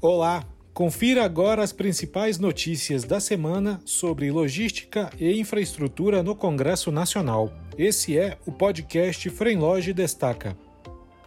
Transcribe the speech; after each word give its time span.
Olá, 0.00 0.44
confira 0.72 1.24
agora 1.24 1.60
as 1.60 1.72
principais 1.72 2.38
notícias 2.38 3.02
da 3.02 3.18
semana 3.18 3.80
sobre 3.84 4.30
logística 4.30 5.10
e 5.18 5.40
infraestrutura 5.40 6.22
no 6.22 6.36
Congresso 6.36 6.92
Nacional. 6.92 7.52
Esse 7.76 8.16
é 8.16 8.38
o 8.46 8.52
podcast 8.52 9.28
Fremloge 9.28 9.92
Destaca. 9.92 10.56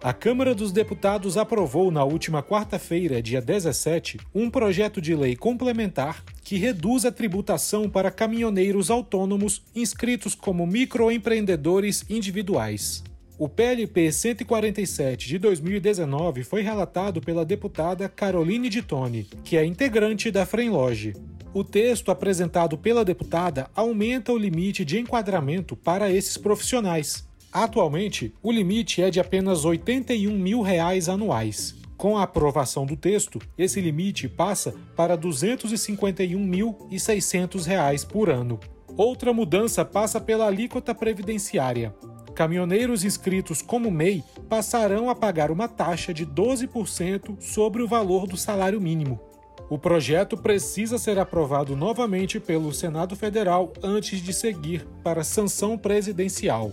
A 0.00 0.12
Câmara 0.12 0.54
dos 0.54 0.70
Deputados 0.70 1.36
aprovou 1.36 1.90
na 1.90 2.04
última 2.04 2.40
quarta-feira, 2.40 3.20
dia 3.20 3.42
17, 3.42 4.20
um 4.32 4.48
projeto 4.48 5.00
de 5.00 5.16
lei 5.16 5.34
complementar 5.34 6.24
que 6.44 6.56
reduz 6.56 7.04
a 7.04 7.10
tributação 7.10 7.90
para 7.90 8.12
caminhoneiros 8.12 8.92
autônomos 8.92 9.60
inscritos 9.74 10.36
como 10.36 10.64
microempreendedores 10.68 12.04
individuais. 12.08 13.02
O 13.42 13.48
PLP 13.48 14.12
147 14.12 15.26
de 15.26 15.36
2019 15.36 16.44
foi 16.44 16.62
relatado 16.62 17.20
pela 17.20 17.44
deputada 17.44 18.08
Caroline 18.08 18.68
de 18.68 18.82
Tone, 18.82 19.26
que 19.42 19.56
é 19.56 19.64
integrante 19.64 20.30
da 20.30 20.46
Fremloge. 20.46 21.16
O 21.52 21.64
texto 21.64 22.12
apresentado 22.12 22.78
pela 22.78 23.04
deputada 23.04 23.68
aumenta 23.74 24.32
o 24.32 24.38
limite 24.38 24.84
de 24.84 25.00
enquadramento 25.00 25.74
para 25.74 26.08
esses 26.08 26.36
profissionais. 26.36 27.28
Atualmente, 27.52 28.32
o 28.40 28.52
limite 28.52 29.02
é 29.02 29.10
de 29.10 29.18
apenas 29.18 29.64
81 29.64 30.38
mil 30.38 30.60
reais 30.60 31.08
anuais. 31.08 31.74
Com 31.96 32.16
a 32.16 32.22
aprovação 32.22 32.86
do 32.86 32.96
texto, 32.96 33.40
esse 33.58 33.80
limite 33.80 34.28
passa 34.28 34.72
para 34.94 35.18
251.600 35.18 37.64
reais 37.64 38.04
por 38.04 38.30
ano. 38.30 38.60
Outra 38.96 39.32
mudança 39.32 39.84
passa 39.84 40.20
pela 40.20 40.46
alíquota 40.46 40.94
previdenciária. 40.94 41.92
Caminhoneiros 42.34 43.04
inscritos 43.04 43.60
como 43.60 43.90
MEI 43.90 44.24
passarão 44.48 45.10
a 45.10 45.14
pagar 45.14 45.50
uma 45.50 45.68
taxa 45.68 46.12
de 46.14 46.26
12% 46.26 47.40
sobre 47.40 47.82
o 47.82 47.88
valor 47.88 48.26
do 48.26 48.36
salário 48.36 48.80
mínimo. 48.80 49.20
O 49.68 49.78
projeto 49.78 50.36
precisa 50.36 50.98
ser 50.98 51.18
aprovado 51.18 51.74
novamente 51.76 52.38
pelo 52.38 52.72
Senado 52.72 53.16
Federal 53.16 53.72
antes 53.82 54.20
de 54.20 54.32
seguir 54.32 54.86
para 55.02 55.24
sanção 55.24 55.78
presidencial. 55.78 56.72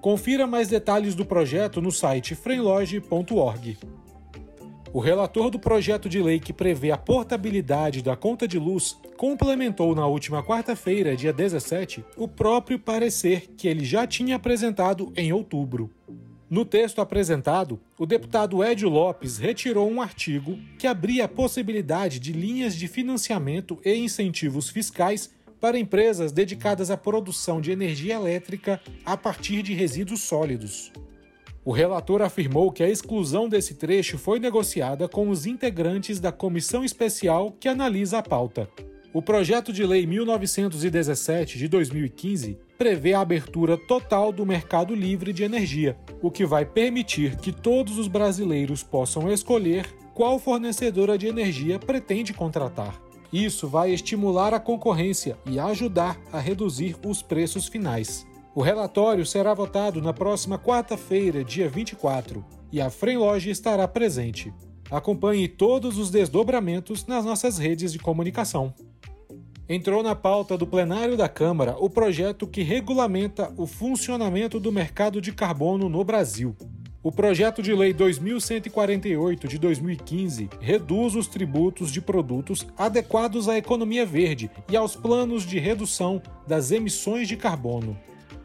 Confira 0.00 0.46
mais 0.46 0.68
detalhes 0.68 1.14
do 1.14 1.24
projeto 1.24 1.82
no 1.82 1.90
site 1.90 2.34
freeloge.org. 2.34 3.76
O 4.90 5.00
relator 5.00 5.50
do 5.50 5.58
projeto 5.58 6.08
de 6.08 6.20
lei 6.20 6.40
que 6.40 6.52
prevê 6.52 6.90
a 6.90 6.96
portabilidade 6.96 8.02
da 8.02 8.16
conta 8.16 8.48
de 8.48 8.58
luz 8.58 8.96
complementou 9.18 9.94
na 9.94 10.06
última 10.06 10.42
quarta-feira, 10.42 11.14
dia 11.14 11.32
17, 11.32 12.02
o 12.16 12.26
próprio 12.26 12.78
parecer 12.78 13.48
que 13.56 13.68
ele 13.68 13.84
já 13.84 14.06
tinha 14.06 14.36
apresentado 14.36 15.12
em 15.14 15.30
outubro. 15.30 15.90
No 16.48 16.64
texto 16.64 17.02
apresentado, 17.02 17.78
o 17.98 18.06
deputado 18.06 18.64
Edio 18.64 18.88
Lopes 18.88 19.36
retirou 19.36 19.90
um 19.90 20.00
artigo 20.00 20.58
que 20.78 20.86
abria 20.86 21.26
a 21.26 21.28
possibilidade 21.28 22.18
de 22.18 22.32
linhas 22.32 22.74
de 22.74 22.88
financiamento 22.88 23.78
e 23.84 23.94
incentivos 23.94 24.70
fiscais 24.70 25.30
para 25.60 25.78
empresas 25.78 26.32
dedicadas 26.32 26.90
à 26.90 26.96
produção 26.96 27.60
de 27.60 27.70
energia 27.70 28.14
elétrica 28.14 28.80
a 29.04 29.16
partir 29.18 29.62
de 29.62 29.74
resíduos 29.74 30.22
sólidos. 30.22 30.90
O 31.68 31.70
relator 31.70 32.22
afirmou 32.22 32.72
que 32.72 32.82
a 32.82 32.88
exclusão 32.88 33.46
desse 33.46 33.74
trecho 33.74 34.16
foi 34.16 34.38
negociada 34.38 35.06
com 35.06 35.28
os 35.28 35.44
integrantes 35.44 36.18
da 36.18 36.32
comissão 36.32 36.82
especial 36.82 37.54
que 37.60 37.68
analisa 37.68 38.16
a 38.16 38.22
pauta. 38.22 38.66
O 39.12 39.20
projeto 39.20 39.70
de 39.70 39.84
lei 39.84 40.06
1917 40.06 41.58
de 41.58 41.68
2015 41.68 42.58
prevê 42.78 43.12
a 43.12 43.20
abertura 43.20 43.76
total 43.76 44.32
do 44.32 44.46
mercado 44.46 44.94
livre 44.94 45.30
de 45.30 45.44
energia, 45.44 45.94
o 46.22 46.30
que 46.30 46.46
vai 46.46 46.64
permitir 46.64 47.36
que 47.36 47.52
todos 47.52 47.98
os 47.98 48.08
brasileiros 48.08 48.82
possam 48.82 49.30
escolher 49.30 49.84
qual 50.14 50.38
fornecedora 50.38 51.18
de 51.18 51.26
energia 51.26 51.78
pretende 51.78 52.32
contratar. 52.32 52.98
Isso 53.30 53.68
vai 53.68 53.90
estimular 53.90 54.54
a 54.54 54.58
concorrência 54.58 55.36
e 55.44 55.58
ajudar 55.58 56.18
a 56.32 56.40
reduzir 56.40 56.96
os 57.04 57.20
preços 57.20 57.68
finais. 57.68 58.26
O 58.58 58.60
relatório 58.60 59.24
será 59.24 59.54
votado 59.54 60.02
na 60.02 60.12
próxima 60.12 60.58
quarta-feira, 60.58 61.44
dia 61.44 61.68
24, 61.68 62.44
e 62.72 62.80
a 62.80 62.90
Fremloge 62.90 63.50
estará 63.50 63.86
presente. 63.86 64.52
Acompanhe 64.90 65.46
todos 65.46 65.96
os 65.96 66.10
desdobramentos 66.10 67.06
nas 67.06 67.24
nossas 67.24 67.56
redes 67.56 67.92
de 67.92 68.00
comunicação. 68.00 68.74
Entrou 69.68 70.02
na 70.02 70.16
pauta 70.16 70.58
do 70.58 70.66
plenário 70.66 71.16
da 71.16 71.28
Câmara 71.28 71.76
o 71.78 71.88
projeto 71.88 72.48
que 72.48 72.62
regulamenta 72.62 73.54
o 73.56 73.64
funcionamento 73.64 74.58
do 74.58 74.72
mercado 74.72 75.20
de 75.20 75.30
carbono 75.30 75.88
no 75.88 76.02
Brasil. 76.02 76.56
O 77.00 77.12
projeto 77.12 77.62
de 77.62 77.72
lei 77.72 77.92
2148 77.92 79.46
de 79.46 79.56
2015 79.56 80.50
reduz 80.60 81.14
os 81.14 81.28
tributos 81.28 81.92
de 81.92 82.00
produtos 82.00 82.66
adequados 82.76 83.48
à 83.48 83.56
economia 83.56 84.04
verde 84.04 84.50
e 84.68 84.76
aos 84.76 84.96
planos 84.96 85.46
de 85.46 85.60
redução 85.60 86.20
das 86.44 86.72
emissões 86.72 87.28
de 87.28 87.36
carbono. 87.36 87.96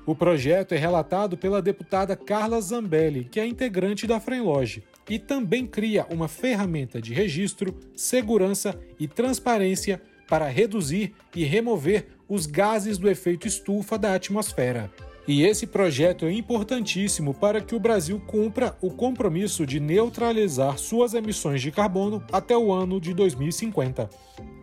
O 0.05 0.13
projeto 0.13 0.73
é 0.73 0.77
relatado 0.77 1.37
pela 1.37 1.61
deputada 1.61 2.15
Carla 2.15 2.59
Zambelli, 2.59 3.23
que 3.23 3.39
é 3.39 3.45
integrante 3.45 4.05
da 4.05 4.19
Fremloge, 4.19 4.83
e 5.09 5.17
também 5.17 5.65
cria 5.65 6.05
uma 6.09 6.27
ferramenta 6.27 7.01
de 7.01 7.13
registro, 7.13 7.73
segurança 7.95 8.77
e 8.99 9.07
transparência 9.07 10.01
para 10.27 10.47
reduzir 10.47 11.13
e 11.33 11.45
remover 11.45 12.07
os 12.27 12.45
gases 12.45 12.97
do 12.97 13.09
efeito 13.09 13.47
estufa 13.47 13.97
da 13.97 14.13
atmosfera. 14.13 14.91
E 15.25 15.43
esse 15.43 15.65
projeto 15.65 16.25
é 16.25 16.33
importantíssimo 16.33 17.33
para 17.33 17.61
que 17.61 17.73
o 17.73 17.79
Brasil 17.79 18.21
cumpra 18.27 18.75
o 18.81 18.89
compromisso 18.91 19.65
de 19.65 19.79
neutralizar 19.79 20.77
suas 20.77 21.13
emissões 21.13 21.61
de 21.61 21.71
carbono 21.71 22.21
até 22.29 22.57
o 22.57 22.73
ano 22.73 22.99
de 22.99 23.13
2050. 23.13 24.09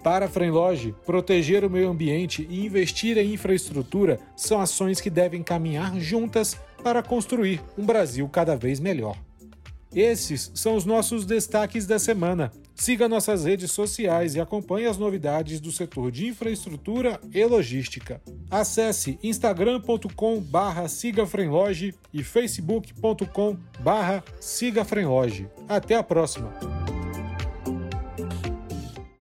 Para 0.03 0.27
a 0.27 0.29
Fremloge, 0.29 0.95
proteger 1.05 1.65
o 1.65 1.71
meio 1.71 1.91
ambiente 1.91 2.47
e 2.49 2.65
investir 2.65 3.19
em 3.19 3.35
infraestrutura 3.35 4.19
são 4.35 4.61
ações 4.61 5.01
que 5.01 5.11
devem 5.11 5.43
caminhar 5.43 5.99
juntas 6.01 6.57
para 6.83 7.03
construir 7.03 7.61
um 7.77 7.85
Brasil 7.85 8.29
cada 8.29 8.57
vez 8.57 8.81
melhor. 8.81 9.17
Esses 9.95 10.53
são 10.55 10.77
os 10.77 10.85
nossos 10.85 11.27
destaques 11.27 11.87
da 11.87 11.99
semana. 11.99 12.53
Siga 12.75 13.09
nossas 13.09 13.45
redes 13.45 13.73
sociais 13.73 14.35
e 14.35 14.41
acompanhe 14.41 14.87
as 14.87 14.97
novidades 14.97 15.61
do 15.61 15.71
setor 15.71 16.11
de 16.11 16.29
infraestrutura 16.29 17.21
e 17.35 17.45
logística. 17.45 18.23
Acesse 18.51 19.19
instagram.com 19.23 20.41
barra 20.41 20.89
sigafrenloge 20.89 21.95
e 22.15 22.23
facebook.com 22.23 23.57
barra 23.81 24.25
sigafrenloge. 24.41 25.47
Até 25.69 25.97
a 25.97 26.03
próxima! 26.03 27.00